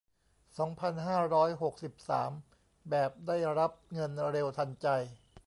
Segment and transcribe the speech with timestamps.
[0.57, 2.31] สองพันห้าร้อยหกสิบสาม
[2.89, 4.87] แบบได้รับเงินเร็วทันใจ